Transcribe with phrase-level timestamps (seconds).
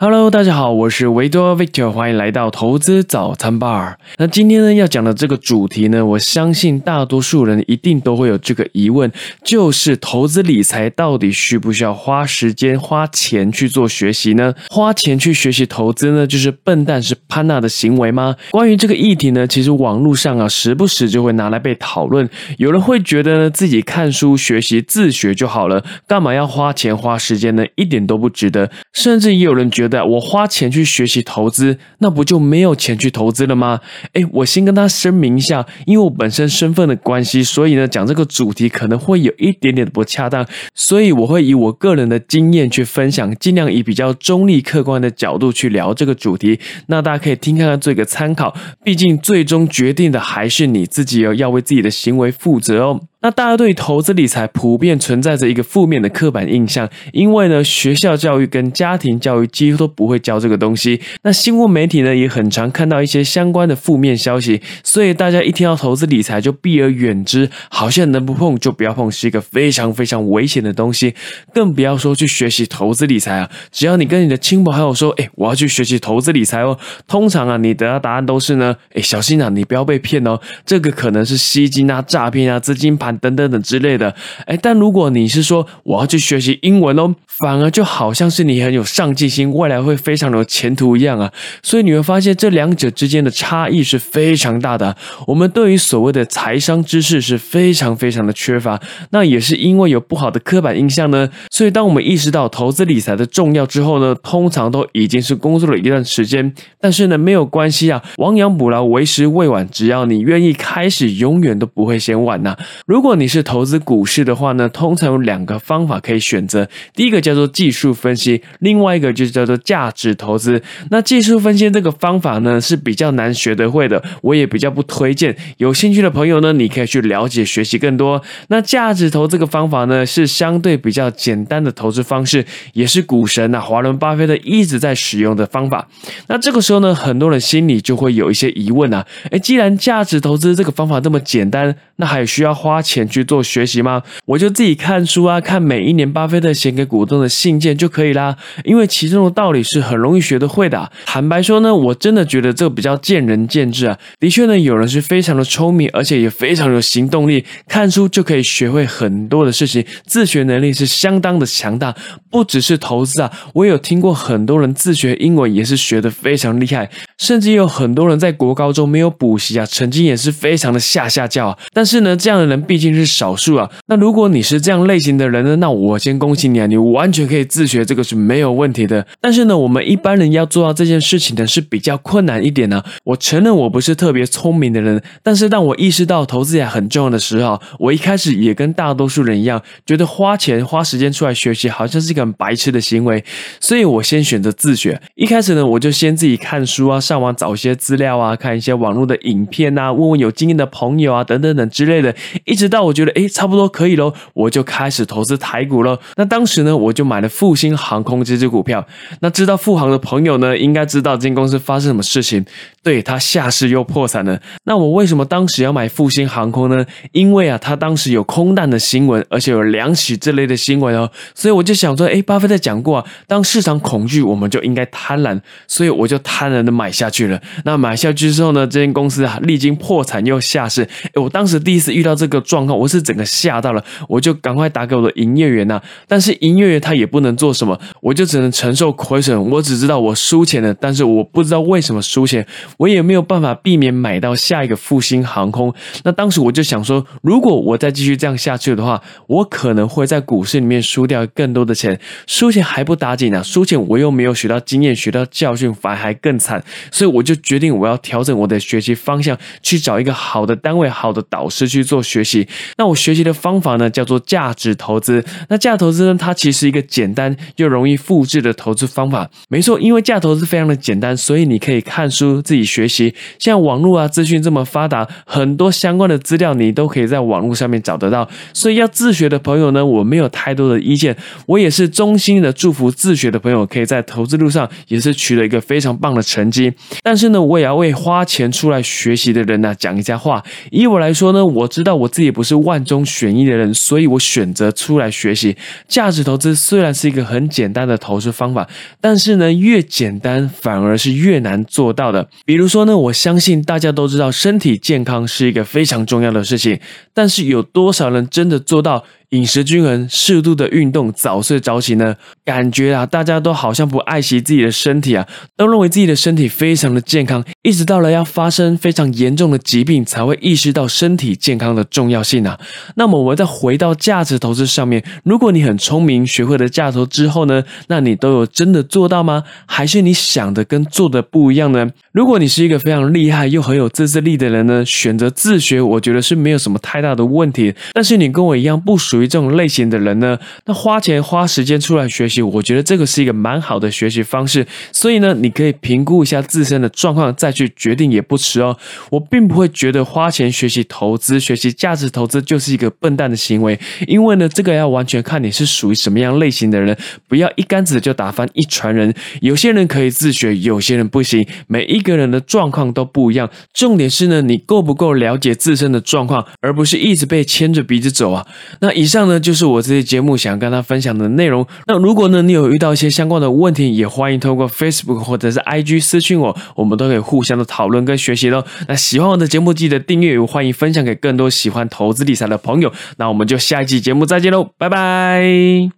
[0.00, 3.96] Hello，大家好，我是维多 Victor，欢迎来到投资早餐 bar。
[4.18, 9.10] 那今天呢要讲的这个主题呢，我相信大多数人一定都会有这个疑问，
[9.42, 14.54] 就是投资理财到底需不需要花时间、花钱去做学习呢？
[14.70, 18.36] 花钱去学习投资呢，就是笨蛋是潘娜的行为吗？
[18.52, 22.30] 关于这个议题呢，其实网络上啊时不时就会拿来被讨论。
[22.58, 27.66] 有人会觉得呢自己看书学习自学就好了，干嘛要花钱花时间呢？
[27.74, 28.70] 一点都不值得。
[28.92, 29.87] 甚至也有人觉得。
[30.04, 33.80] 我花钱去学习投资，那不就没有钱去投资了吗？
[34.12, 46.60] 哎，我先跟他声明一下，因为我本身身份的关系，所以呢，讲这个主题可能会有一点点不恰当，所以我会以我个人的经验去分享，尽量以比较中立客观的角度去聊这个主题。
[46.86, 48.54] 那大家可以听看看，做一个参考。
[48.84, 53.00] 毕竟最终决定的还是你自己哦，要为自己的行为负责哦。
[53.20, 61.00] 那大家对投资理财普遍存在着一个负面的刻板印象，因为呢，学校教育跟家庭教育几乎都不会教这个东西。
[61.24, 71.12] 那新闻媒体呢，也很常看到一些相关的负面消息，所以大家一听到投资理财就避而远之，好像能不碰就不要碰，是一个非常非常危险的东西。
[71.52, 73.50] 更不要说去学习投资理财啊！
[73.72, 83.07] 只要你跟你的亲朋好友说，哎，我要去学习投资理财哦，通常啊，你得到答案都是呢，哎，小心啊，你不要被骗哦，这个可能是吸金啊、诈骗啊、资金盘。
[83.18, 84.14] 等等等之类的，
[84.46, 91.32] 哎，但如果你是说我要去学习英文哦，反而就好像是你很有上进心，未来会非常有前途一样啊。
[91.62, 94.96] 所以你会发现这两者之间的差异是非常大的。
[95.26, 101.28] 我们对于所谓的财商知识是非常非常的缺乏，那也是因为有不好的刻板印象呢。
[101.50, 106.52] 所以当我们意识到投资理财的重要之后呢，通常都已经是工作了一段时间。
[106.80, 112.56] 但是呢，没有关系啊，亡羊补牢为时未晚，只要你愿意开始，永远都不会嫌晚呐。
[112.86, 116.68] 如如果你是投资股市的话呢，通常有两个方法可以选择。
[116.96, 120.60] 第一个叫做技术分析，另外一个就是叫做价值投资。
[120.90, 125.36] 那技术分析这个方法呢是比较难学得会的，我也比较不推荐。
[125.58, 128.20] 有兴趣的朋友呢，你可以去了解学习更多。
[128.48, 135.86] 那价值投资这个方法呢，是相对比较简单的投资方式，也是股神啊华伦巴菲特一直在使用的方法。
[136.26, 144.02] 那这个时候呢，很多人心里就会有一些疑问啊，诶，既然价值投资这个方法这么简单，那还需要花钱去做学习吗？
[144.24, 148.34] 我就自己看书啊，看每一年巴菲特写给股东的信件就可以啦。
[148.64, 150.90] 因为其中的道理是很容易学得会的。
[151.04, 153.98] 坦白说呢，我真的觉得这比较见仁见智啊。
[154.18, 161.94] 的确呢，有人是非常的聪明，而且也非常有行动力，看书就可以学会很多的事情，自学能力是相当的强大。
[162.30, 171.58] 不只是投资啊，我有听过很多人自学英文也是学得非常厉害，甚至有很多人在国高中没有补习啊，成绩也是非常的下下叫。
[171.72, 173.68] 但是呢，这样的人毕竟是少数啊。
[173.86, 179.04] 那如果你是这样类型的人呢，那我先恭喜你啊，你完全可以自学，这个是没有问题的。
[179.20, 182.80] 但是呢，我们一般人要做到这件事情呢，是比较困难一点呢。
[183.02, 193.24] 我承认我不是特别聪明的人，但是当我意识到投资也很重要的时候，我一开始也跟大多数人一样，觉得花钱花时间出来学习，好像是一个很白痴的行为。
[193.58, 195.02] 所以我先选择自学。
[195.16, 202.14] 一开始呢，我就先自己看书啊，上网找一些资料啊，看一些网络的影片啊，问问有经验的朋友啊，等等等之类的。
[202.44, 205.98] 一直到我觉得哎，差不多可以喽，我就开始投资台股了。
[206.16, 208.86] 那当时呢，我就买了复兴航空这支股票。
[209.20, 212.44] 那知道富航的朋友呢，应该知道这间公司发生什么事情，
[212.82, 214.40] 对它下市又破产了。
[214.64, 216.84] 那我为什么当时要买复兴航空呢？
[217.12, 221.10] 因为啊，它当时有空难的新闻，而且有两起这类的新闻哦。
[221.34, 225.38] 所以我就想说，哎，巴菲特讲过啊，当市场恐惧，我们就应该贪婪。
[225.66, 227.40] 所以我就贪婪的买下去了。
[227.64, 230.82] 那买下去之后呢，这间公司啊，历经破产又下市。
[230.82, 235.80] 哎，我当时第一次遇到这个状状况，我是整个吓到了，我就赶快打给我的营业员呐。
[236.06, 239.50] 但是营业员他也不能做什么，我就只能承受亏损。
[239.50, 242.44] 我只知道我输钱了，但是我不知道为什么输钱，
[242.78, 245.72] 我也没有办法避免买到下一个复兴航空。
[246.02, 252.00] 那当时我就想说，如果我再继续这样下去的话，我可能会在股市里面输掉更多的钱。
[252.26, 256.64] 输钱还不打紧啊，输钱我又没有学到经验、学到教训，反而还更惨。
[256.90, 262.47] 所以我就决定我要调整我的学习方向，去找一个好的单位、好的导师去做学习。
[262.76, 265.24] 那我学习的方法呢，叫做价值投资。
[265.48, 269.28] 那价值投资呢，它其实一个简单又容易复制的投资方法。
[269.48, 273.14] 没错，因为价值投资非常的简单，所以你可以看书自己学习。
[273.38, 278.28] 像网络啊，资讯这么发达，很多相关的资料你都可以在网络上面找得到。
[278.52, 281.16] 所以要自学的朋友呢，我没有太多的意见。
[281.46, 286.72] 我也是衷心的祝福自学的朋友，可以在投资路上也是取得一个非常棒的成绩。
[287.02, 290.42] 但是呢，我也要为花钱出来学习的人呢讲一下话。
[290.70, 292.28] 以我来说呢，我知道我自己。
[292.38, 295.56] 不是万中选一的人，所以我选择出来学习
[295.88, 296.54] 价值投资。
[296.54, 298.68] 虽然是一个很简单的投资方法，
[299.00, 302.28] 但是呢，越简单反而是越难做到的。
[302.44, 306.78] 比如说呢，我相信大家都知道，身体健康是一个非常重要的事情，
[307.12, 309.04] 但是有多少人真的做到？
[309.30, 312.16] 饮食均衡、适度的运动、早睡早起呢？
[312.46, 322.58] 感觉啊，大家都好像不爱惜自己的身体啊，都认为自己的身体非常的健康，一直到了要发生非常严重的疾病，才会意识到身体健康的重要性啊。
[322.94, 329.44] 那么，我们再回到价值投资上面，如果你很聪明，学会了价投之后呢，那你都有真的做到吗？
[329.66, 331.90] 还是你想的跟做的不一样呢？
[332.12, 337.74] 如果你是一个非常厉害又很有自制力的人呢，选择自学，我觉得是没有什么太大的问题。
[337.92, 339.17] 但是你跟我一样不属。
[339.18, 344.64] 属于这种类型的人呢，那花钱花时间出来学习，我觉得这个是一个蛮好的学习方式。
[344.92, 348.76] 所以呢，你可以评估一下自身的状况，再去决定也不迟哦。
[349.10, 353.76] 我并不会觉得花钱学习投资、学习价值投资就是一个笨蛋的行为，
[354.06, 359.12] 因为呢，这个要完全看你是属于什么样类型的人，不要一竿子就打翻一船人。
[359.40, 363.50] 有些人可以自学，有些人不行，每一个人的状况都不一样。
[363.74, 368.46] 重点是呢，你够不够了解自身的状况，而不是一直被牵着鼻子走啊。
[368.80, 371.66] 那以以上呢就是我这期节目想跟他分享的内容。
[371.86, 378.62] 那如果呢你有遇到一些相关的问题，也欢迎透过 Facebook 或者是 IG 私讯我，我们都可以互相的讨论跟学习喽。
[378.86, 382.92] 那喜欢我的节目，记得订阅，欢迎分享给更多喜欢投资理财的朋友。
[383.16, 385.88] 那我们就下一期节目再见喽，拜拜。